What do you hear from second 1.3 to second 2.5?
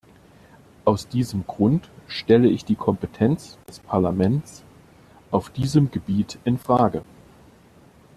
Grund stelle